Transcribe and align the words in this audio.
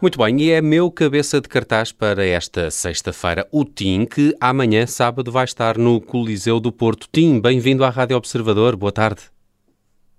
Muito 0.00 0.16
bem, 0.16 0.40
e 0.40 0.52
é 0.52 0.62
meu 0.62 0.92
cabeça 0.92 1.40
de 1.40 1.48
cartaz 1.48 1.90
para 1.90 2.24
esta 2.24 2.70
sexta-feira, 2.70 3.48
o 3.50 3.64
Tim, 3.64 4.04
que 4.04 4.32
amanhã, 4.40 4.86
sábado, 4.86 5.32
vai 5.32 5.42
estar 5.42 5.76
no 5.76 6.00
Coliseu 6.00 6.60
do 6.60 6.70
Porto. 6.70 7.08
Tim, 7.10 7.40
bem-vindo 7.40 7.84
à 7.84 7.90
Rádio 7.90 8.16
Observador, 8.16 8.76
boa 8.76 8.92
tarde. 8.92 9.22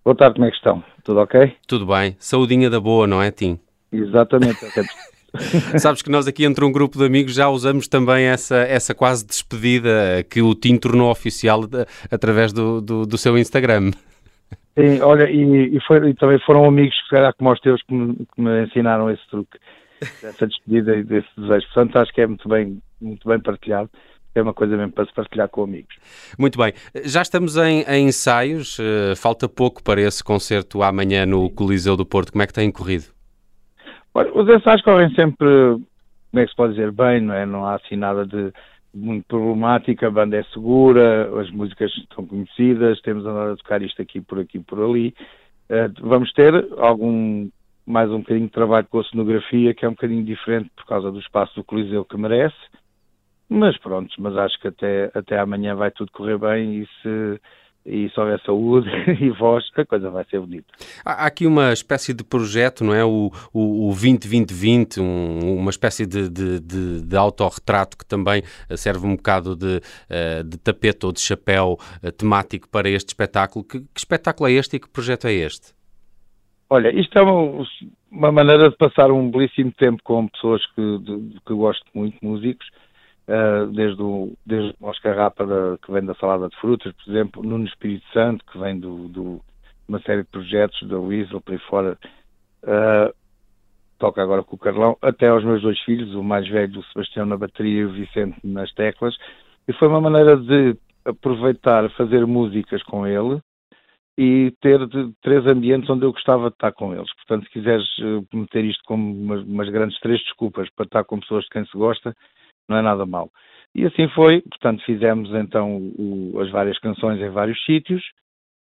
Boa 0.03 0.13
tarde, 0.13 0.35
como 0.35 0.47
é 0.47 0.49
que 0.49 0.57
estão? 0.57 0.83
Tudo 1.01 1.21
ok? 1.21 1.55
Tudo 1.65 1.85
bem, 1.85 2.17
saudinha 2.19 2.69
da 2.69 2.77
boa, 2.77 3.07
não 3.07 3.21
é, 3.21 3.31
Tim? 3.31 3.57
Exatamente. 3.89 4.59
Sabes 5.79 6.01
que 6.01 6.11
nós 6.11 6.27
aqui 6.27 6.43
entre 6.43 6.65
um 6.65 6.73
grupo 6.73 6.97
de 6.97 7.05
amigos 7.05 7.33
já 7.33 7.47
usamos 7.47 7.87
também 7.87 8.25
essa, 8.25 8.57
essa 8.57 8.93
quase 8.93 9.25
despedida 9.25 10.25
que 10.29 10.41
o 10.41 10.53
Tim 10.55 10.75
tornou 10.75 11.09
oficial 11.09 11.65
de, 11.65 11.85
através 12.11 12.51
do, 12.51 12.81
do, 12.81 13.05
do, 13.05 13.17
seu 13.17 13.37
Instagram. 13.37 13.91
Sim, 14.79 15.01
olha, 15.01 15.29
e, 15.29 15.75
e, 15.75 15.81
foi, 15.81 16.09
e 16.09 16.13
também 16.13 16.39
foram 16.39 16.65
amigos 16.65 16.95
que 17.09 17.15
era 17.15 17.33
como 17.33 17.51
os 17.51 17.59
teus 17.59 17.81
que 17.83 17.93
me, 17.93 18.15
que 18.15 18.41
me 18.41 18.63
ensinaram 18.63 19.09
esse 19.09 19.27
truque, 19.29 19.59
dessa 20.21 20.47
despedida 20.47 20.95
e 20.95 21.03
desse 21.03 21.27
desejo. 21.37 21.65
Portanto, 21.73 21.97
acho 21.97 22.13
que 22.13 22.21
é 22.21 22.27
muito 22.27 22.47
bem, 22.47 22.81
muito 23.01 23.27
bem 23.27 23.39
partilhado 23.39 23.89
é 24.35 24.41
uma 24.41 24.53
coisa 24.53 24.77
mesmo 24.77 24.91
para 24.91 25.05
se 25.05 25.13
partilhar 25.13 25.49
com 25.49 25.63
amigos. 25.63 25.95
Muito 26.37 26.57
bem. 26.57 26.73
Já 27.05 27.21
estamos 27.21 27.57
em, 27.57 27.81
em 27.81 28.07
ensaios, 28.07 28.77
uh, 28.79 29.15
falta 29.15 29.47
pouco 29.49 29.83
para 29.83 30.01
esse 30.01 30.23
concerto 30.23 30.83
amanhã 30.83 31.25
no 31.25 31.49
Coliseu 31.49 31.95
do 31.95 32.05
Porto. 32.05 32.31
Como 32.31 32.41
é 32.41 32.47
que 32.47 32.53
tem 32.53 32.71
corrido? 32.71 33.05
Os 34.13 34.49
ensaios 34.49 34.81
correm 34.81 35.13
sempre, 35.15 35.47
como 35.47 36.41
é 36.41 36.43
que 36.43 36.49
se 36.49 36.55
pode 36.55 36.73
dizer, 36.73 36.91
bem, 36.91 37.21
não 37.21 37.33
é? 37.33 37.45
Não 37.45 37.65
há 37.65 37.75
assim 37.75 37.95
nada 37.95 38.25
de 38.25 38.51
muito 38.93 39.25
problemática, 39.27 40.07
a 40.07 40.11
banda 40.11 40.37
é 40.37 40.43
segura, 40.45 41.39
as 41.39 41.49
músicas 41.51 41.91
estão 41.97 42.25
conhecidas, 42.25 43.01
temos 43.01 43.25
andado 43.25 43.53
a 43.53 43.57
tocar 43.57 43.81
isto 43.81 44.01
aqui 44.01 44.21
por 44.21 44.39
aqui 44.39 44.59
por 44.59 44.81
ali. 44.81 45.13
Uh, 45.69 45.93
vamos 46.01 46.31
ter 46.33 46.53
algum 46.77 47.49
mais 47.85 48.09
um 48.11 48.19
bocadinho 48.19 48.45
de 48.45 48.53
trabalho 48.53 48.87
com 48.87 48.99
a 48.99 49.03
cenografia, 49.03 49.73
que 49.73 49.83
é 49.83 49.87
um 49.87 49.93
bocadinho 49.93 50.23
diferente 50.23 50.69
por 50.75 50.85
causa 50.85 51.11
do 51.11 51.19
espaço 51.19 51.55
do 51.55 51.63
Coliseu 51.63 52.05
que 52.05 52.17
merece. 52.17 52.55
Mas 53.49 53.75
pronto, 53.79 54.13
mas 54.19 54.37
acho 54.37 54.59
que 54.59 54.67
até, 54.67 55.11
até 55.13 55.39
amanhã 55.39 55.75
vai 55.75 55.89
tudo 55.89 56.11
correr 56.11 56.37
bem 56.37 56.81
e 56.81 56.85
se, 57.01 57.41
se 58.19 58.21
houver 58.21 58.41
saúde 58.41 58.89
e 59.23 59.29
voz, 59.31 59.65
a 59.75 59.85
coisa 59.85 60.09
vai 60.09 60.25
ser 60.25 60.39
bonita. 60.39 60.65
Há 61.05 61.25
aqui 61.25 61.47
uma 61.47 61.71
espécie 61.71 62.13
de 62.13 62.23
projeto, 62.23 62.83
não 62.83 62.93
é? 62.93 63.03
O, 63.03 63.31
o, 63.53 63.89
o 63.89 63.93
2020 63.93 64.99
um, 64.99 65.57
uma 65.57 65.69
espécie 65.69 66.05
de, 66.05 66.29
de, 66.29 66.59
de, 66.59 67.01
de 67.01 67.17
autorretrato 67.17 67.97
que 67.97 68.05
também 68.05 68.43
serve 68.75 69.05
um 69.05 69.15
bocado 69.15 69.55
de, 69.55 69.81
eh, 70.09 70.43
de 70.43 70.57
tapete 70.57 71.05
ou 71.05 71.11
de 71.11 71.21
chapéu 71.21 71.77
eh, 72.03 72.11
temático 72.11 72.67
para 72.69 72.89
este 72.89 73.09
espetáculo. 73.09 73.63
Que, 73.63 73.79
que 73.79 73.87
espetáculo 73.97 74.49
é 74.49 74.53
este 74.53 74.75
e 74.75 74.79
que 74.79 74.89
projeto 74.89 75.27
é 75.27 75.33
este? 75.33 75.73
Olha, 76.69 76.93
isto 76.93 77.17
é 77.17 77.21
uma, 77.21 77.65
uma 78.11 78.31
maneira 78.31 78.69
de 78.69 78.77
passar 78.77 79.11
um 79.11 79.31
belíssimo 79.31 79.71
tempo 79.71 80.01
com 80.03 80.27
pessoas 80.27 80.63
que, 80.75 80.97
de, 80.99 81.39
que 81.45 81.53
gosto 81.53 81.85
muito, 81.95 82.17
músicos, 82.21 82.67
uh, 83.29 83.67
desde, 83.67 84.01
o, 84.01 84.33
desde 84.45 84.75
o 84.79 84.87
Oscar 84.87 85.15
Rapa, 85.15 85.45
da, 85.45 85.77
que 85.77 85.91
vem 85.91 86.03
da 86.03 86.15
Salada 86.15 86.49
de 86.49 86.55
Frutas, 86.57 86.93
por 86.93 87.11
exemplo, 87.11 87.43
Nuno 87.43 87.65
Espírito 87.65 88.05
Santo, 88.11 88.43
que 88.51 88.57
vem 88.57 88.79
do 88.79 89.39
uma 89.87 89.99
série 90.01 90.21
de 90.21 90.29
projetos 90.29 90.87
da 90.87 90.99
Weasel, 90.99 91.41
por 91.41 91.51
aí 91.51 91.59
fora, 91.59 91.97
uh, 92.63 93.13
toca 93.97 94.21
agora 94.21 94.43
com 94.43 94.55
o 94.55 94.59
Carlão, 94.59 94.95
até 95.01 95.27
aos 95.27 95.43
meus 95.43 95.61
dois 95.63 95.79
filhos, 95.79 96.13
o 96.13 96.23
mais 96.23 96.47
velho, 96.47 96.79
o 96.79 96.83
Sebastião 96.83 97.25
na 97.25 97.35
bateria 97.35 97.81
e 97.81 97.85
o 97.85 97.91
Vicente 97.91 98.37
nas 98.43 98.71
teclas, 98.73 99.17
e 99.67 99.73
foi 99.73 99.87
uma 99.87 99.99
maneira 99.99 100.37
de 100.37 100.77
aproveitar, 101.03 101.89
fazer 101.91 102.25
músicas 102.27 102.83
com 102.83 103.07
ele, 103.07 103.41
e 104.15 104.53
ter 104.61 104.85
de, 104.85 105.13
três 105.21 105.45
ambientes 105.47 105.89
onde 105.89 106.05
eu 106.05 106.11
gostava 106.11 106.49
de 106.49 106.55
estar 106.55 106.73
com 106.73 106.93
eles. 106.93 107.11
Portanto, 107.15 107.45
se 107.45 107.51
quiseres 107.51 107.87
uh, 107.99 108.27
meter 108.33 108.65
isto 108.65 108.83
como 108.85 109.11
umas, 109.13 109.41
umas, 109.43 109.69
grandes 109.69 109.97
três 110.01 110.19
desculpas 110.19 110.69
para 110.75 110.85
estar 110.85 111.03
com 111.05 111.21
pessoas 111.21 111.45
de 111.45 111.49
quem 111.49 111.65
se 111.65 111.77
gosta, 111.77 112.13
não 112.69 112.77
é 112.77 112.81
nada 112.81 113.05
mal. 113.05 113.29
E 113.75 113.85
assim 113.85 114.07
foi, 114.09 114.41
portanto, 114.41 114.83
fizemos 114.85 115.29
então 115.33 115.77
o, 115.97 116.39
as 116.39 116.49
várias 116.51 116.77
canções 116.79 117.19
em 117.21 117.29
vários 117.29 117.63
sítios 117.65 118.03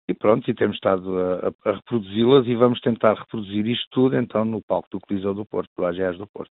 e 0.09 0.15
pronto, 0.15 0.51
e 0.51 0.55
temos 0.55 0.77
estado 0.77 1.19
a, 1.19 1.53
a 1.65 1.73
reproduzi-las 1.73 2.47
e 2.47 2.55
vamos 2.55 2.81
tentar 2.81 3.15
reproduzir 3.15 3.67
isto 3.67 3.87
tudo 3.91 4.17
então 4.17 4.45
no 4.45 4.61
palco 4.61 4.89
do 4.91 5.01
Coliseu 5.01 5.35
do 5.35 5.47
Porto, 5.47 5.71
do 5.77 5.87
AGES 5.87 6.19
do 6.19 6.27
Porto. 6.27 6.51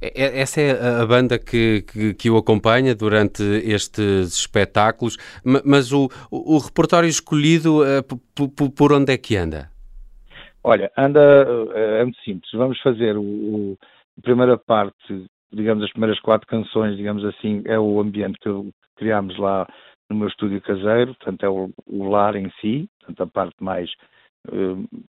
É, 0.00 0.24
é, 0.24 0.40
essa 0.40 0.60
é 0.60 1.02
a 1.02 1.06
banda 1.06 1.38
que, 1.38 1.82
que, 1.82 2.14
que, 2.14 2.30
o 2.30 2.36
acompanha 2.36 2.94
durante 2.94 3.42
estes 3.42 4.36
espetáculos, 4.36 5.16
mas 5.64 5.92
o, 5.92 6.08
o, 6.30 6.56
o 6.56 6.58
repertório 6.58 7.08
escolhido, 7.08 7.84
eh, 7.84 8.02
por, 8.02 8.70
por, 8.70 8.92
onde 8.92 9.12
é 9.12 9.18
que 9.18 9.36
anda? 9.36 9.70
Olha, 10.62 10.90
anda, 10.96 11.20
eh, 11.74 12.00
é 12.00 12.04
muito 12.04 12.20
simples. 12.22 12.50
Vamos 12.52 12.80
fazer 12.80 13.16
o, 13.16 13.22
o, 13.22 13.78
a 14.18 14.22
primeira 14.22 14.56
parte 14.56 15.26
digamos, 15.52 15.84
as 15.84 15.90
primeiras 15.90 16.18
quatro 16.20 16.46
canções, 16.46 16.96
digamos 16.96 17.24
assim, 17.24 17.62
é 17.66 17.78
o 17.78 18.00
ambiente 18.00 18.38
que 18.40 18.48
criámos 18.96 19.36
lá 19.38 19.66
no 20.10 20.18
meu 20.18 20.28
estúdio 20.28 20.60
caseiro, 20.60 21.14
portanto 21.14 21.42
é 21.44 21.48
o, 21.48 21.70
o 21.86 22.08
lar 22.08 22.36
em 22.36 22.50
si, 22.60 22.88
portanto 23.00 23.22
a 23.22 23.26
parte 23.26 23.62
mais, 23.62 23.90
uh, 24.48 24.74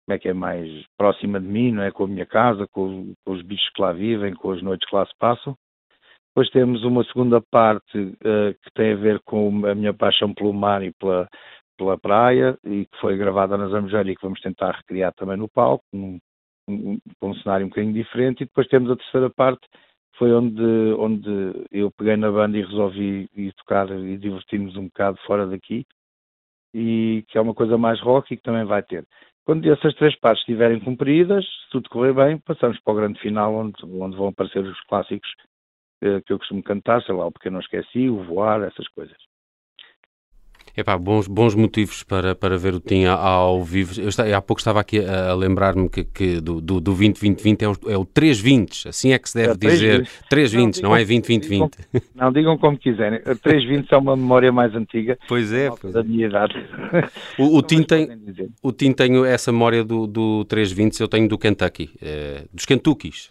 como 0.04 0.10
é 0.10 0.18
que 0.18 0.28
é, 0.28 0.32
mais 0.32 0.68
próxima 0.96 1.40
de 1.40 1.46
mim, 1.46 1.72
não 1.72 1.82
é? 1.82 1.90
Com 1.90 2.04
a 2.04 2.08
minha 2.08 2.26
casa, 2.26 2.66
com, 2.70 3.12
com, 3.24 3.32
os 3.32 3.42
bichos 3.42 3.68
que 3.74 3.82
lá 3.82 3.92
vivem, 3.92 4.34
com 4.34 4.50
as 4.52 4.62
noites 4.62 4.88
que 4.88 4.94
lá 4.94 5.06
se 5.06 5.12
passam. 5.18 5.56
Depois 6.30 6.50
temos 6.50 6.82
uma 6.84 7.04
segunda 7.04 7.40
parte 7.50 7.98
uh, 7.98 8.54
que 8.62 8.70
tem 8.74 8.92
a 8.92 8.96
ver 8.96 9.20
com 9.24 9.66
a 9.66 9.74
minha 9.74 9.92
paixão 9.92 10.32
pelo 10.32 10.52
mar 10.52 10.82
e 10.82 10.92
pela, 10.98 11.28
pela 11.76 11.98
praia, 11.98 12.56
e 12.64 12.86
que 12.86 13.00
foi 13.00 13.16
gravada 13.16 13.56
na 13.56 13.68
Zambujeira 13.68 14.10
e 14.10 14.16
que 14.16 14.22
vamos 14.22 14.40
tentar 14.40 14.72
recriar 14.72 15.12
também 15.14 15.36
no 15.36 15.48
palco, 15.48 15.84
um, 15.92 16.18
um 16.68 17.34
cenário 17.36 17.66
um 17.66 17.68
bocadinho 17.68 17.92
diferente. 17.92 18.42
E 18.42 18.46
depois 18.46 18.66
temos 18.68 18.90
a 18.90 18.96
terceira 18.96 19.30
parte, 19.30 19.66
foi 20.22 20.32
onde, 20.32 20.62
onde 21.00 21.66
eu 21.72 21.90
peguei 21.90 22.16
na 22.16 22.30
banda 22.30 22.56
e 22.56 22.62
resolvi 22.62 23.28
ir 23.34 23.52
tocar 23.54 23.90
e 23.90 24.16
divertir-nos 24.16 24.76
um 24.76 24.84
bocado 24.84 25.18
fora 25.26 25.48
daqui, 25.48 25.84
e 26.72 27.24
que 27.26 27.36
é 27.36 27.40
uma 27.40 27.52
coisa 27.52 27.76
mais 27.76 28.00
rock 28.00 28.32
e 28.32 28.36
que 28.36 28.42
também 28.44 28.64
vai 28.64 28.84
ter. 28.84 29.04
Quando 29.44 29.68
essas 29.68 29.92
três 29.96 30.14
partes 30.20 30.42
estiverem 30.42 30.78
cumpridas, 30.78 31.44
se 31.44 31.70
tudo 31.72 31.90
correr 31.90 32.12
bem, 32.14 32.38
passamos 32.38 32.78
para 32.78 32.92
o 32.92 32.96
grande 32.96 33.18
final, 33.18 33.52
onde, 33.52 33.74
onde 33.84 34.16
vão 34.16 34.28
aparecer 34.28 34.62
os 34.62 34.80
clássicos 34.82 35.28
eh, 36.00 36.20
que 36.24 36.32
eu 36.32 36.38
costumo 36.38 36.62
cantar, 36.62 37.02
sei 37.02 37.16
lá, 37.16 37.26
o 37.26 37.32
Porque 37.32 37.50
Não 37.50 37.58
Esqueci, 37.58 38.08
o 38.08 38.22
Voar, 38.22 38.62
essas 38.62 38.86
coisas. 38.90 39.16
Epá, 40.74 40.96
bons, 40.96 41.28
bons 41.28 41.54
motivos 41.54 42.02
para, 42.02 42.34
para 42.34 42.56
ver 42.56 42.74
o 42.74 42.80
Tim 42.80 43.04
ao 43.04 43.62
vivo. 43.62 44.00
Eu 44.00 44.08
está, 44.08 44.24
há 44.36 44.40
pouco 44.40 44.60
estava 44.60 44.80
aqui 44.80 45.00
a, 45.00 45.30
a 45.30 45.34
lembrar-me 45.34 45.88
que, 45.88 46.02
que, 46.04 46.40
do, 46.40 46.60
do, 46.60 46.80
do 46.80 46.94
2020 46.94 47.62
é 47.62 47.68
o, 47.68 47.76
é 47.88 47.96
o 47.96 48.04
320, 48.06 48.88
assim 48.88 49.12
é 49.12 49.18
que 49.18 49.28
se 49.28 49.36
deve 49.36 49.52
é, 49.52 49.70
dizer. 49.70 50.08
320, 50.30 50.82
não, 50.82 50.90
não, 50.90 50.96
é 50.96 51.04
2020. 51.04 51.70
Não, 52.14 52.32
digam 52.32 52.56
como 52.56 52.78
quiserem. 52.78 53.20
320 53.20 53.92
é 53.92 53.96
uma 53.98 54.16
memória 54.16 54.50
mais 54.50 54.74
antiga. 54.74 55.18
Pois 55.28 55.52
é. 55.52 55.70
Pois 55.78 55.92
da 55.92 56.00
é. 56.00 56.02
minha 56.02 56.26
idade. 56.26 56.54
O, 57.38 57.58
o, 57.58 57.62
Tim 57.62 57.82
tem, 57.82 58.08
o 58.62 58.72
Tim 58.72 58.92
tem 58.92 59.26
essa 59.26 59.52
memória 59.52 59.84
do, 59.84 60.06
do 60.06 60.44
320, 60.46 61.00
eu 61.00 61.08
tenho 61.08 61.28
do 61.28 61.38
Kentucky, 61.38 61.90
eh, 62.00 62.44
dos 62.52 62.64
Kentuckys. 62.64 63.28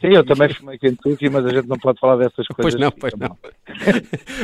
Sim, 0.00 0.08
eu 0.08 0.24
também 0.24 0.48
fumei 0.48 0.78
Kentucky, 0.78 1.28
mas 1.28 1.46
a 1.46 1.48
gente 1.50 1.68
não 1.68 1.78
pode 1.78 2.00
falar 2.00 2.16
dessas 2.16 2.46
coisas. 2.48 2.56
Pois 2.56 2.74
não, 2.74 2.90
pois 2.90 3.12
não. 3.18 3.36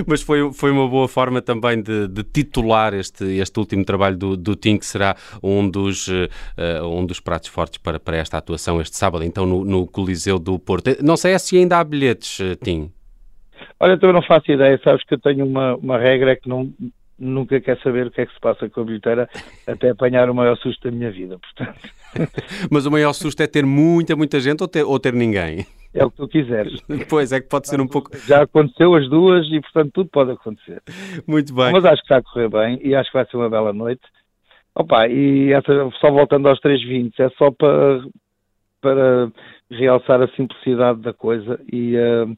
mas 0.07 0.23
foi, 0.23 0.53
foi 0.53 0.71
uma 0.71 0.89
boa 0.89 1.09
forma 1.09 1.41
também 1.41 1.81
de, 1.83 2.09
de 2.09 2.28
titular 2.33 2.95
este, 2.95 3.25
este 3.39 3.59
último 3.59 3.85
trabalho 3.85 4.17
do, 4.17 4.37
do 4.37 4.57
Tim, 4.57 4.79
que 4.79 4.87
será 4.87 5.17
um 5.43 5.69
dos, 5.69 6.09
uh, 6.09 6.29
um 6.85 7.05
dos 7.05 7.21
pratos 7.21 7.49
fortes 7.49 7.79
para, 7.79 7.99
para 7.99 8.17
esta 8.17 8.39
atuação 8.39 8.81
este 8.81 8.97
sábado, 8.97 9.25
então 9.25 9.47
no, 9.47 9.65
no 9.65 9.87
Coliseu 9.87 10.39
do 10.39 10.59
Porto. 10.59 10.91
Não 11.03 11.17
sei 11.17 11.39
se 11.39 11.57
ainda 11.57 11.79
há 11.79 11.85
bilhetes, 11.85 12.39
uh, 12.41 12.57
Tim. 12.57 12.91
Olha, 13.81 13.99
também 13.99 14.15
não 14.15 14.23
faço 14.23 14.51
ideia, 14.51 14.81
sabes 14.83 15.05
que 15.05 15.15
eu 15.15 15.21
tenho 15.21 15.45
uma, 15.45 15.77
uma 15.77 15.99
regra 15.99 16.37
que 16.37 16.49
não, 16.49 16.73
nunca 17.19 17.61
quer 17.61 17.79
saber 17.81 18.07
o 18.07 18.11
que 18.11 18.21
é 18.21 18.27
que 18.27 18.33
se 18.33 18.41
passa 18.41 18.69
com 18.69 18.81
a 18.81 18.85
bilheteira 18.85 19.29
até 19.67 19.91
apanhar 19.91 20.31
o 20.31 20.35
maior 20.35 20.57
susto 20.57 20.89
da 20.89 20.97
minha 20.97 21.11
vida, 21.11 21.39
portanto. 21.39 21.89
Mas 22.71 22.87
o 22.87 22.91
maior 22.91 23.13
susto 23.13 23.43
é 23.43 23.47
ter 23.47 23.67
muita, 23.67 24.15
muita 24.15 24.39
gente 24.41 24.63
ou 24.63 24.69
ter, 24.69 24.85
ou 24.85 24.99
ter 24.99 25.13
ninguém? 25.13 25.67
É 25.95 26.05
o 26.05 26.11
que 26.11 26.17
tu 26.17 26.29
quiseres. 26.29 26.81
Pois, 27.09 27.33
é 27.33 27.41
que 27.41 27.49
pode 27.49 27.69
ser 27.69 27.81
um 27.81 27.87
pouco... 27.87 28.17
Já 28.27 28.43
aconteceu 28.43 28.95
as 28.95 29.09
duas 29.09 29.47
e, 29.47 29.61
portanto, 29.61 29.91
tudo 29.93 30.11
pode 30.11 30.33
acontecer. 30.33 30.83
Muito 31.27 31.55
bem. 31.55 31.73
Mas 31.73 31.85
acho 31.85 32.03
que 32.03 32.13
está 32.13 32.19
a 32.19 32.23
correr 32.23 32.49
bem 32.49 32.81
e 32.83 32.95
acho 32.95 33.11
que 33.11 33.17
vai 33.17 33.27
ser 33.27 33.37
uma 33.37 33.49
bela 33.49 33.73
noite. 33.73 34.03
Opa, 34.75 35.09
e 35.09 35.53
essa, 35.53 35.73
só 36.01 36.11
voltando 36.11 36.49
aos 36.49 36.61
320, 36.61 37.21
é 37.21 37.31
só 37.31 37.51
para, 37.51 38.01
para 38.81 39.33
realçar 39.71 40.23
a 40.23 40.29
simplicidade 40.29 41.01
da 41.01 41.13
coisa 41.13 41.61
e 41.73 41.97
uh, 41.97 42.37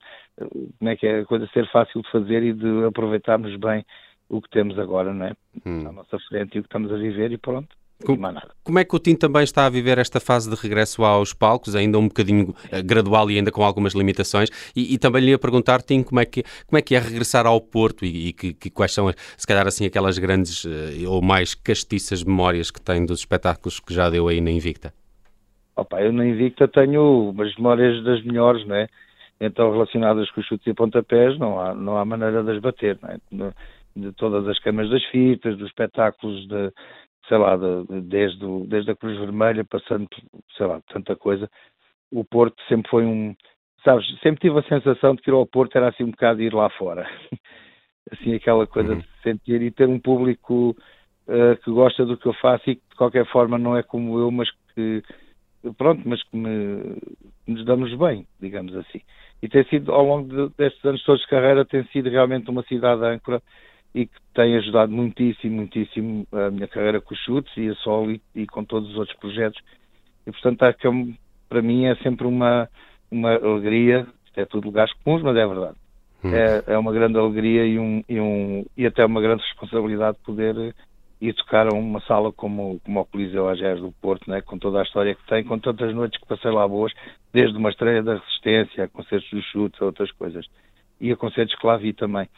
como 0.78 0.90
é 0.90 0.96
que 0.96 1.06
é 1.06 1.20
a 1.20 1.24
coisa 1.26 1.46
ser 1.52 1.70
fácil 1.70 2.02
de 2.02 2.10
fazer 2.10 2.42
e 2.42 2.52
de 2.52 2.84
aproveitarmos 2.84 3.54
bem 3.56 3.84
o 4.28 4.40
que 4.40 4.48
temos 4.48 4.78
agora, 4.78 5.12
não 5.12 5.26
é? 5.26 5.32
Hum. 5.66 5.86
À 5.88 5.92
nossa 5.92 6.18
frente 6.28 6.56
e 6.56 6.60
o 6.60 6.62
que 6.62 6.68
estamos 6.68 6.92
a 6.92 6.96
viver 6.96 7.32
e 7.32 7.36
pronto. 7.36 7.68
Como, 8.04 8.78
é 8.78 8.84
que 8.84 8.96
o 8.96 8.98
Tim 8.98 9.14
também 9.14 9.42
está 9.42 9.66
a 9.66 9.70
viver 9.70 9.98
esta 9.98 10.20
fase 10.20 10.48
de 10.48 10.56
regresso 10.56 11.04
aos 11.04 11.34
palcos, 11.34 11.74
ainda 11.76 11.98
um 11.98 12.08
bocadinho 12.08 12.50
uh, 12.50 12.82
gradual 12.84 13.30
e 13.30 13.36
ainda 13.36 13.52
com 13.52 13.62
algumas 13.62 13.94
limitações? 13.94 14.48
E, 14.74 14.94
e, 14.94 14.98
também 14.98 15.22
lhe 15.22 15.30
ia 15.30 15.38
perguntar, 15.38 15.82
Tim, 15.82 16.02
como 16.02 16.20
é 16.20 16.24
que, 16.24 16.42
como 16.66 16.78
é, 16.78 16.82
que 16.82 16.94
é 16.94 16.98
regressar 16.98 17.46
ao 17.46 17.60
Porto 17.60 18.04
e, 18.04 18.28
e 18.28 18.32
que, 18.32 18.54
que, 18.54 18.70
quais 18.70 18.92
são, 18.92 19.12
se 19.36 19.46
calhar, 19.46 19.66
assim, 19.66 19.84
aquelas 19.84 20.18
grandes 20.18 20.64
uh, 20.64 20.68
ou 21.08 21.22
mais 21.22 21.54
castiças 21.54 22.24
memórias 22.24 22.70
que 22.70 22.80
tem 22.80 23.04
dos 23.04 23.20
espetáculos 23.20 23.80
que 23.80 23.92
já 23.92 24.08
deu 24.08 24.28
aí 24.28 24.40
na 24.40 24.50
Invicta? 24.50 24.92
Opa, 25.76 26.00
eu 26.00 26.12
na 26.12 26.26
Invicta 26.26 26.68
tenho 26.68 27.30
umas 27.30 27.54
memórias 27.56 28.02
das 28.04 28.22
melhores, 28.24 28.66
não 28.66 28.76
é? 28.76 28.88
Então, 29.40 29.72
relacionadas 29.72 30.30
com 30.30 30.40
os 30.40 30.46
chutes 30.46 30.66
e 30.66 30.74
pontapés, 30.74 31.38
não 31.38 31.58
há, 31.58 31.74
não 31.74 31.96
há 31.96 32.04
maneira 32.04 32.42
de 32.44 32.50
as 32.50 32.58
bater, 32.58 32.98
não 33.00 33.10
é? 33.10 33.52
De, 33.96 34.12
todas 34.12 34.46
as 34.46 34.58
câmaras 34.58 34.90
das 34.90 35.04
fitas, 35.06 35.56
dos 35.56 35.68
espetáculos 35.68 36.46
de, 36.46 36.72
sei 37.30 37.38
lá, 37.38 37.56
de, 37.56 38.00
desde, 38.02 38.44
o, 38.44 38.66
desde 38.66 38.90
a 38.90 38.96
Cruz 38.96 39.16
Vermelha, 39.16 39.64
passando, 39.64 40.08
sei 40.56 40.66
lá, 40.66 40.82
tanta 40.92 41.14
coisa. 41.14 41.48
O 42.10 42.24
Porto 42.24 42.60
sempre 42.68 42.90
foi 42.90 43.06
um, 43.06 43.36
sabes, 43.84 44.04
sempre 44.20 44.40
tive 44.40 44.58
a 44.58 44.62
sensação 44.64 45.14
de 45.14 45.22
que 45.22 45.30
ir 45.30 45.34
ao 45.34 45.46
Porto 45.46 45.76
era 45.76 45.88
assim 45.88 46.02
um 46.02 46.10
bocado 46.10 46.42
ir 46.42 46.52
lá 46.52 46.68
fora. 46.70 47.08
assim, 48.10 48.34
aquela 48.34 48.66
coisa 48.66 48.94
uhum. 48.94 48.98
de 48.98 49.06
sentir 49.22 49.62
e 49.62 49.70
ter 49.70 49.88
um 49.88 50.00
público 50.00 50.76
uh, 51.28 51.56
que 51.62 51.70
gosta 51.70 52.04
do 52.04 52.16
que 52.16 52.26
eu 52.26 52.34
faço 52.34 52.68
e 52.68 52.74
que 52.74 52.82
de 52.90 52.96
qualquer 52.96 53.24
forma 53.26 53.56
não 53.56 53.76
é 53.76 53.82
como 53.84 54.18
eu, 54.18 54.28
mas 54.32 54.50
que, 54.74 55.00
pronto, 55.78 56.02
mas 56.04 56.20
que 56.24 56.36
me, 56.36 56.96
nos 57.46 57.64
damos 57.64 57.94
bem, 57.94 58.26
digamos 58.40 58.74
assim. 58.74 59.00
E 59.40 59.48
tem 59.48 59.62
sido, 59.66 59.92
ao 59.92 60.04
longo 60.04 60.28
de, 60.28 60.54
destes 60.56 60.84
anos 60.84 61.04
todos 61.04 61.20
de 61.22 61.28
carreira, 61.28 61.64
tem 61.64 61.84
sido 61.92 62.10
realmente 62.10 62.50
uma 62.50 62.64
cidade 62.64 63.04
âncora 63.04 63.40
e 63.94 64.06
que 64.06 64.20
tem 64.34 64.56
ajudado 64.56 64.92
muitíssimo, 64.92 65.56
muitíssimo 65.56 66.26
a 66.32 66.50
minha 66.50 66.68
carreira 66.68 67.00
com 67.00 67.14
os 67.14 67.20
chutes 67.20 67.52
e 67.56 67.68
a 67.68 67.74
Sol 67.76 68.10
e, 68.10 68.20
e 68.34 68.46
com 68.46 68.64
todos 68.64 68.90
os 68.90 68.96
outros 68.96 69.18
projetos. 69.18 69.60
E, 70.26 70.30
portanto, 70.30 70.64
é 70.64 70.72
que 70.72 70.88
para 71.48 71.62
mim 71.62 71.86
é 71.86 71.96
sempre 71.96 72.26
uma, 72.26 72.68
uma 73.10 73.34
alegria, 73.34 74.06
isto 74.24 74.38
é 74.38 74.44
tudo 74.44 74.66
lugares 74.66 74.92
comuns, 75.02 75.22
mas 75.22 75.36
é 75.36 75.46
verdade. 75.46 75.76
Hum. 76.22 76.34
É, 76.34 76.74
é, 76.74 76.78
uma 76.78 76.92
grande 76.92 77.18
alegria 77.18 77.64
e, 77.66 77.78
um, 77.78 78.04
e, 78.08 78.20
um, 78.20 78.64
e 78.76 78.86
até 78.86 79.04
uma 79.04 79.20
grande 79.20 79.42
responsabilidade 79.42 80.18
poder 80.24 80.74
ir 81.20 81.34
tocar 81.34 81.66
a 81.66 81.76
uma 81.76 82.00
sala 82.02 82.32
como, 82.32 82.80
como 82.80 83.00
o 83.00 83.04
Coliseu 83.04 83.48
Agés 83.48 83.80
do 83.80 83.92
Porto, 84.00 84.30
né, 84.30 84.40
com 84.40 84.58
toda 84.58 84.80
a 84.80 84.82
história 84.82 85.14
que 85.14 85.26
tem, 85.26 85.44
com 85.44 85.58
tantas 85.58 85.94
noites 85.94 86.18
que 86.18 86.26
passei 86.26 86.50
lá 86.50 86.66
boas, 86.66 86.92
desde 87.32 87.56
uma 87.56 87.70
estreia 87.70 88.02
da 88.02 88.14
Resistência, 88.14 88.84
a 88.84 88.88
concertos 88.88 89.30
do 89.30 89.42
Chute, 89.42 89.76
a 89.80 89.86
outras 89.86 90.10
coisas. 90.12 90.46
E 91.00 91.10
a 91.10 91.16
concertos 91.16 91.54
que 91.56 91.66
lá 91.66 91.76
vi 91.76 91.92
também. 91.92 92.28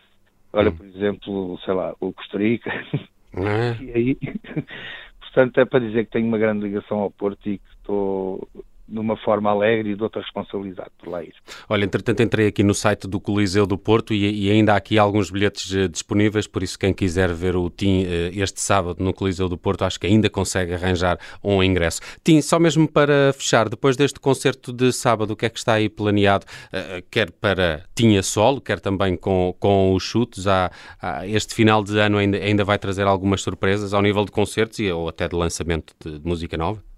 Olha, 0.53 0.71
hum. 0.71 0.77
por 0.77 0.87
exemplo, 0.87 1.59
sei 1.65 1.75
lá, 1.75 1.95
o 2.01 2.13
Costa 2.13 2.39
Rica. 2.39 2.71
É? 3.35 3.83
e 3.83 3.93
aí, 3.93 4.19
portanto, 5.19 5.59
é 5.59 5.65
para 5.65 5.81
dizer 5.81 6.05
que 6.05 6.11
tenho 6.11 6.29
uma 6.29 6.37
grande 6.37 6.65
ligação 6.67 6.99
ao 6.99 7.11
Porto 7.11 7.49
e 7.49 7.57
que 7.57 7.69
estou 7.79 8.47
de 8.93 8.99
uma 8.99 9.17
forma 9.17 9.51
alegre 9.51 9.93
e 9.93 9.97
de 9.97 10.03
outra 10.03 10.21
responsabilidade 10.21 10.91
por 10.99 11.09
lá 11.09 11.25
ir. 11.25 11.33
Olha, 11.67 11.85
entretanto 11.85 12.23
entrei 12.23 12.47
aqui 12.47 12.63
no 12.63 12.75
site 12.75 13.09
do 13.09 13.19
Coliseu 13.19 13.67
do 13.67 13.79
Porto 13.79 14.13
e, 14.13 14.47
e 14.47 14.51
ainda 14.51 14.75
há 14.75 14.77
aqui 14.77 14.99
alguns 14.99 15.31
bilhetes 15.31 15.73
uh, 15.73 15.89
disponíveis, 15.89 16.47
por 16.47 16.63
isso 16.63 16.79
quem 16.79 16.93
quiser 16.93 17.33
ver 17.33 17.57
o 17.57 17.71
TIM 17.71 18.05
uh, 18.05 18.09
este 18.35 18.61
sábado 18.61 19.03
no 19.03 19.15
Coliseu 19.15 19.49
do 19.49 19.57
Porto, 19.57 19.83
acho 19.85 19.99
que 19.99 20.07
ainda 20.07 20.29
consegue 20.29 20.75
arranjar 20.75 21.19
um 21.43 21.63
ingresso. 21.63 22.01
TIM, 22.23 22.43
só 22.43 22.59
mesmo 22.59 22.87
para 22.87 23.33
fechar, 23.33 23.71
depois 23.71 23.97
deste 23.97 24.21
concerto 24.21 24.73
de 24.73 24.93
sábado, 24.93 25.33
o 25.33 25.37
que 25.37 25.47
é 25.47 25.49
que 25.49 25.59
está 25.59 25.75
aí 25.75 25.89
planeado, 25.89 26.45
uh, 26.45 27.03
quer 27.11 27.31
para 27.31 27.85
TIM 27.95 28.19
a 28.19 28.23
solo, 28.23 28.61
quer 28.61 28.79
também 28.79 29.17
com, 29.17 29.55
com 29.59 29.95
os 29.95 30.03
chutes, 30.03 30.47
há, 30.47 30.71
há, 31.01 31.27
este 31.27 31.55
final 31.55 31.83
de 31.83 31.99
ano 31.99 32.19
ainda, 32.19 32.37
ainda 32.37 32.63
vai 32.63 32.79
trazer 32.79 33.07
algumas 33.07 33.41
surpresas 33.41 33.95
ao 33.95 34.03
nível 34.03 34.27
de 34.27 34.31
concertos 34.31 34.79
e, 34.81 34.93
ou 34.93 35.09
até 35.09 35.27
de 35.27 35.35
lançamento 35.35 35.95
de, 36.05 36.19
de 36.19 36.27
música 36.29 36.59
nova? 36.59 36.92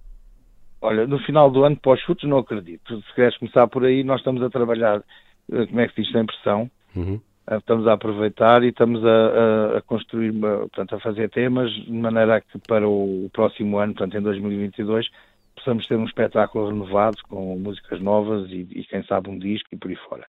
Olha, 0.84 1.06
no 1.06 1.18
final 1.20 1.50
do 1.50 1.64
ano, 1.64 1.76
pós-chutes, 1.76 2.28
não 2.28 2.36
acredito. 2.36 3.00
Se 3.00 3.14
queres 3.14 3.38
começar 3.38 3.66
por 3.68 3.86
aí, 3.86 4.04
nós 4.04 4.20
estamos 4.20 4.42
a 4.42 4.50
trabalhar, 4.50 5.02
eh, 5.50 5.66
como 5.66 5.80
é 5.80 5.88
que 5.88 5.94
se 5.94 6.02
diz, 6.02 6.12
sem 6.12 6.26
pressão. 6.26 6.70
Uhum. 6.94 7.18
Eh, 7.48 7.56
estamos 7.56 7.86
a 7.86 7.94
aproveitar 7.94 8.62
e 8.62 8.68
estamos 8.68 9.02
a, 9.02 9.08
a, 9.08 9.78
a, 9.78 9.80
construir, 9.80 10.38
portanto, 10.38 10.94
a 10.94 11.00
fazer 11.00 11.30
temas 11.30 11.70
de 11.72 11.90
maneira 11.90 12.38
que 12.42 12.58
para 12.68 12.86
o 12.86 13.30
próximo 13.32 13.78
ano, 13.78 13.94
portanto, 13.94 14.18
em 14.18 14.20
2022, 14.20 15.08
possamos 15.56 15.86
ter 15.86 15.96
um 15.96 16.04
espetáculo 16.04 16.68
renovado 16.68 17.16
com 17.30 17.58
músicas 17.58 17.98
novas 18.02 18.50
e, 18.50 18.68
e 18.70 18.84
quem 18.84 19.02
sabe, 19.04 19.30
um 19.30 19.38
disco 19.38 19.70
e 19.72 19.78
por 19.78 19.88
aí 19.88 19.96
fora. 19.96 20.26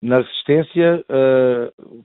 Na 0.00 0.18
Resistência, 0.18 1.04
uh, 1.10 2.04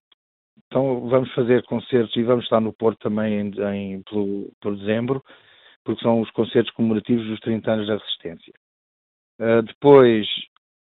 então 0.66 1.08
vamos 1.10 1.32
fazer 1.36 1.62
concertos 1.66 2.16
e 2.16 2.24
vamos 2.24 2.46
estar 2.46 2.60
no 2.60 2.74
Porto 2.74 3.02
também 3.02 3.40
em, 3.40 3.52
em 3.76 4.02
pelo, 4.02 4.52
pelo 4.60 4.78
dezembro 4.78 5.24
porque 5.84 6.02
são 6.02 6.22
os 6.22 6.30
concertos 6.32 6.74
comemorativos 6.74 7.26
dos 7.28 7.40
30 7.40 7.72
anos 7.72 7.88
da 7.88 7.98
resistência. 7.98 8.54
Uh, 9.40 9.62
depois, 9.64 10.28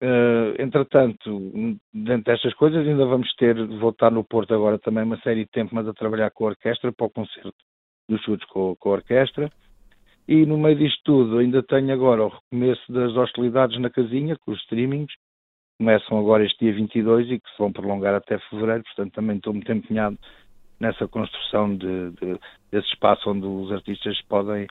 uh, 0.03 0.61
entretanto, 0.63 1.79
dentro 1.93 2.25
destas 2.25 2.55
coisas, 2.55 2.87
ainda 2.87 3.05
vamos 3.07 3.33
ter, 3.35 3.55
voltar 3.79 4.11
no 4.11 4.25
Porto 4.25 4.55
agora 4.55 4.79
também 4.79 5.05
uma 5.05 5.21
série 5.21 5.45
de 5.45 5.51
tempo, 5.51 5.75
mas 5.75 5.89
a 5.89 5.95
trabalhar 5.95 6.31
com 6.31 6.45
a 6.45 6.49
orquestra 6.51 6.93
para 6.93 7.07
o 7.07 7.11
concerto 7.11 7.55
dos 8.09 8.23
chutes 8.23 8.49
com, 8.49 8.77
com 8.77 8.91
a 8.91 8.93
orquestra. 8.93 9.51
E 10.29 10.45
no 10.45 10.59
meio 10.59 10.77
disto 10.77 11.01
tudo, 11.05 11.39
ainda 11.39 11.63
tenho 11.63 11.93
agora 11.93 12.25
o 12.25 12.29
recomeço 12.29 12.93
das 12.93 13.17
hostilidades 13.17 13.79
na 13.81 13.91
casinha, 13.91 14.37
com 14.37 14.53
os 14.53 14.61
streamings, 14.63 15.13
começam 15.79 16.19
agora 16.19 16.45
este 16.45 16.65
dia 16.65 16.75
22 16.75 17.31
e 17.31 17.39
que 17.39 17.51
se 17.51 17.59
vão 17.59 17.73
prolongar 17.73 18.15
até 18.15 18.39
fevereiro, 18.51 18.83
portanto 18.85 19.13
também 19.13 19.37
estou 19.37 19.53
muito 19.53 19.71
empenhado 19.71 20.19
nessa 20.79 21.09
construção 21.09 21.75
de, 21.77 22.11
de, 22.13 22.39
desse 22.71 22.89
espaço 22.89 23.31
onde 23.31 23.47
os 23.47 23.73
artistas 23.73 24.21
podem 24.23 24.65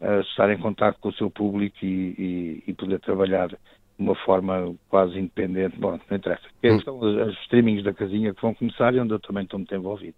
uh, 0.00 0.20
estar 0.20 0.50
em 0.50 0.58
contato 0.58 0.98
com 1.00 1.08
o 1.08 1.14
seu 1.14 1.30
público 1.30 1.76
e, 1.82 2.14
e, 2.18 2.64
e 2.66 2.74
poder 2.74 3.00
trabalhar 3.00 3.50
uma 3.98 4.14
forma 4.14 4.74
quase 4.88 5.18
independente. 5.18 5.76
Bom, 5.76 5.98
não 6.08 6.16
interessa. 6.16 6.42
Hum. 6.62 6.80
São 6.82 6.98
os, 6.98 7.28
os 7.28 7.38
streamings 7.42 7.82
da 7.82 7.92
casinha 7.92 8.32
que 8.32 8.40
vão 8.40 8.54
começar 8.54 8.94
e 8.94 9.00
onde 9.00 9.12
eu 9.12 9.18
também 9.18 9.42
estou 9.42 9.58
muito 9.58 9.74
envolvido. 9.74 10.14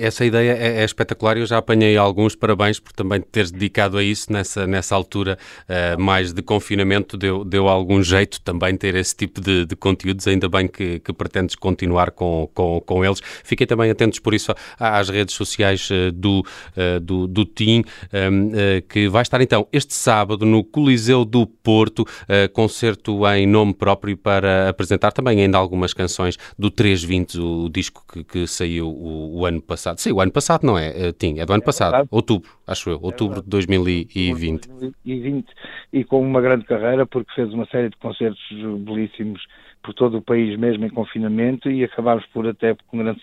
Essa 0.00 0.24
ideia 0.24 0.52
é, 0.52 0.80
é, 0.80 0.84
espetacular 0.84 1.36
eu 1.36 1.44
já 1.44 1.58
apanhei 1.58 1.96
alguns 1.96 2.34
parabéns 2.34 2.80
por 2.80 2.92
também 2.92 3.20
teres 3.20 3.50
dedicado 3.50 3.98
a 3.98 4.02
isso 4.02 4.32
nessa, 4.32 4.66
nessa 4.66 4.94
altura 4.94 5.36
uh, 5.68 6.00
mais 6.00 6.32
de 6.32 6.40
confinamento. 6.42 7.18
Deu, 7.18 7.44
deu 7.44 7.68
algum 7.68 8.02
jeito 8.02 8.40
também 8.40 8.76
ter 8.76 8.94
esse 8.94 9.14
tipo 9.14 9.42
de, 9.42 9.66
de 9.66 9.76
conteúdos, 9.76 10.26
ainda 10.26 10.48
bem 10.48 10.66
que, 10.66 10.98
que 11.00 11.12
pretendes 11.12 11.54
continuar 11.54 12.10
com, 12.10 12.48
com, 12.54 12.80
com 12.80 13.04
eles. 13.04 13.20
Fiquem 13.44 13.66
também 13.66 13.90
atentos 13.90 14.18
por 14.20 14.32
isso 14.32 14.54
às 14.78 15.10
redes 15.10 15.34
sociais 15.34 15.90
uh, 15.90 16.10
do, 16.12 16.40
uh, 16.40 16.98
do, 17.00 17.26
do 17.26 17.44
TIM, 17.44 17.84
um, 18.12 18.48
que 18.88 19.08
vai 19.08 19.22
estar 19.22 19.40
então 19.42 19.68
este 19.70 19.92
sábado 19.92 20.46
no 20.46 20.64
Coliseu 20.64 21.24
do 21.24 21.46
Porto, 21.46 22.04
concerto 22.52 23.17
em 23.26 23.46
nome 23.46 23.74
próprio 23.74 24.16
para 24.16 24.68
apresentar 24.68 25.12
também 25.12 25.40
ainda 25.40 25.58
algumas 25.58 25.94
canções 25.94 26.36
do 26.58 26.70
320, 26.70 27.38
o 27.38 27.68
disco 27.68 28.04
que, 28.12 28.24
que 28.24 28.46
saiu 28.46 28.88
o, 28.88 29.38
o, 29.38 29.46
ano 29.46 29.60
passado. 29.60 29.98
Sim, 29.98 30.12
o 30.12 30.20
ano 30.20 30.32
passado 30.32 30.66
não 30.66 30.78
é, 30.78 31.08
uh, 31.08 31.12
Tim, 31.12 31.38
é 31.38 31.46
do 31.46 31.52
ano 31.52 31.62
é 31.62 31.66
passado, 31.66 31.90
verdade. 31.92 32.08
outubro, 32.10 32.50
acho 32.66 32.90
eu, 32.90 32.96
é 32.96 33.00
outubro 33.02 33.42
de 33.42 33.48
2020. 33.48 34.68
2020 34.68 35.46
e 35.92 36.04
com 36.04 36.20
uma 36.20 36.40
grande 36.40 36.64
carreira 36.64 37.06
porque 37.06 37.32
fez 37.34 37.52
uma 37.52 37.66
série 37.66 37.90
de 37.90 37.96
concertos 37.96 38.40
belíssimos 38.80 39.46
por 39.82 39.94
todo 39.94 40.18
o 40.18 40.22
país 40.22 40.58
mesmo 40.58 40.84
em 40.84 40.90
confinamento 40.90 41.70
e 41.70 41.84
acabámos 41.84 42.24
por 42.26 42.46
até 42.46 42.76
com 42.86 42.98
grande 42.98 43.20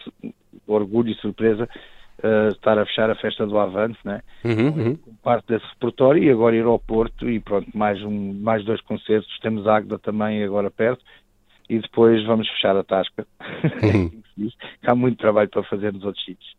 orgulho 0.67 1.11
e 1.11 1.15
surpresa 1.15 1.69
uh, 2.23 2.49
estar 2.49 2.77
a 2.77 2.85
fechar 2.85 3.09
a 3.09 3.15
festa 3.15 3.45
do 3.45 3.57
Avante, 3.57 3.99
né? 4.03 4.21
Uhum, 4.43 4.67
uhum. 4.67 4.97
parte 5.23 5.47
desse 5.47 5.65
repertório 5.67 6.23
e 6.23 6.29
agora 6.29 6.55
ir 6.55 6.65
ao 6.65 6.79
Porto 6.79 7.29
e 7.29 7.39
pronto, 7.39 7.69
mais, 7.73 8.01
um, 8.03 8.33
mais 8.33 8.63
dois 8.63 8.81
concertos, 8.81 9.39
temos 9.39 9.67
Águeda 9.67 9.99
também 9.99 10.43
agora 10.43 10.69
perto 10.69 11.03
e 11.69 11.79
depois 11.79 12.23
vamos 12.25 12.47
fechar 12.49 12.75
a 12.75 12.83
tasca. 12.83 13.25
Uhum. 14.37 14.49
Há 14.85 14.93
muito 14.93 15.17
trabalho 15.17 15.49
para 15.49 15.63
fazer 15.63 15.93
nos 15.93 16.03
outros 16.03 16.23
sítios. 16.25 16.55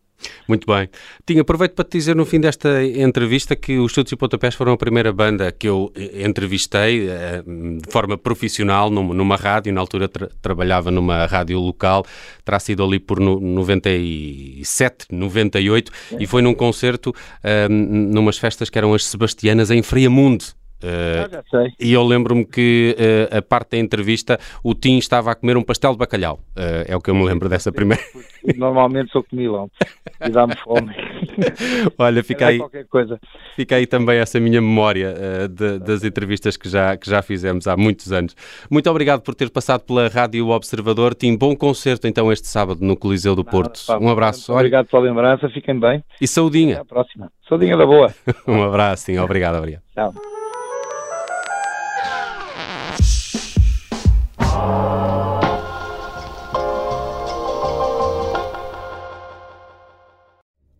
Muito 0.47 0.65
bem. 0.65 0.89
Tinha, 1.25 1.41
aproveito 1.41 1.73
para 1.73 1.85
te 1.85 1.97
dizer 1.97 2.15
no 2.15 2.25
fim 2.25 2.39
desta 2.39 2.83
entrevista 2.83 3.55
que 3.55 3.77
os 3.77 3.91
Chutes 3.91 4.13
e 4.13 4.15
Pontapés 4.15 4.55
foram 4.55 4.73
a 4.73 4.77
primeira 4.77 5.11
banda 5.13 5.51
que 5.51 5.67
eu 5.67 5.91
eh, 5.95 6.25
entrevistei 6.25 7.07
eh, 7.09 7.43
de 7.45 7.91
forma 7.91 8.17
profissional 8.17 8.89
numa 8.89 9.35
rádio, 9.35 9.73
na 9.73 9.81
altura 9.81 10.07
tra 10.07 10.27
trabalhava 10.41 10.89
numa 10.89 11.25
rádio 11.25 11.59
local, 11.59 12.05
terá 12.43 12.59
sido 12.59 12.83
ali 12.83 12.99
por 12.99 13.19
no, 13.19 13.39
97, 13.39 15.07
98, 15.11 15.91
é. 16.13 16.23
e 16.23 16.27
foi 16.27 16.41
num 16.41 16.53
concerto, 16.53 17.09
uh, 17.09 17.69
numas 17.69 18.37
festas 18.37 18.69
que 18.69 18.77
eram 18.77 18.93
as 18.93 19.05
Sebastianas 19.05 19.69
em 19.69 19.81
Friamundo, 19.81 20.45
Uh, 20.83 21.73
e 21.79 21.91
eu 21.91 22.03
lembro-me 22.03 22.45
que 22.45 22.95
uh, 22.99 23.37
a 23.37 23.41
parte 23.41 23.71
da 23.71 23.77
entrevista 23.77 24.39
o 24.63 24.75
Tim 24.75 24.97
estava 24.97 25.31
a 25.31 25.35
comer 25.35 25.57
um 25.57 25.63
pastel 25.63 25.91
de 25.91 25.97
bacalhau. 25.97 26.39
Uh, 26.55 26.85
é 26.87 26.95
o 26.95 27.01
que 27.01 27.09
eu 27.09 27.15
me 27.15 27.25
lembro 27.25 27.49
dessa 27.49 27.71
primeira. 27.71 28.03
Normalmente 28.55 29.11
sou 29.11 29.23
comilão 29.23 29.69
e 30.23 30.29
dá-me 30.29 30.55
fome. 30.57 30.93
Olha, 31.97 32.23
fica 32.23 32.47
aí, 32.47 32.59
fica 33.55 33.75
aí 33.75 33.87
também 33.87 34.19
essa 34.19 34.39
minha 34.39 34.61
memória 34.61 35.13
de, 35.49 35.79
das 35.79 36.03
entrevistas 36.03 36.55
que 36.55 36.69
já, 36.69 36.95
que 36.95 37.09
já 37.09 37.21
fizemos 37.21 37.67
há 37.67 37.75
muitos 37.75 38.11
anos. 38.11 38.35
Muito 38.69 38.89
obrigado 38.89 39.21
por 39.21 39.35
ter 39.35 39.49
passado 39.49 39.81
pela 39.81 40.07
Rádio 40.07 40.47
Observador. 40.49 41.13
Tim, 41.15 41.35
bom 41.35 41.55
concerto 41.55 42.07
então 42.07 42.31
este 42.31 42.47
sábado 42.47 42.79
no 42.81 42.95
Coliseu 42.95 43.35
do 43.35 43.43
Porto. 43.43 43.81
Nada, 43.87 44.03
um 44.03 44.09
abraço. 44.09 44.53
Obrigado 44.53 44.87
pela 44.87 45.03
lembrança, 45.03 45.49
fiquem 45.49 45.79
bem. 45.79 46.03
E 46.21 46.27
saudinha. 46.27 46.75
Até 46.75 46.81
à 46.81 46.85
próxima. 46.85 47.31
Saudinha 47.49 47.75
da 47.75 47.85
boa. 47.85 48.13
um 48.47 48.63
abraço, 48.63 49.05
sim. 49.05 49.17
Obrigado, 49.17 49.57
obrigado. 49.57 49.81
Tchau. 49.93 50.36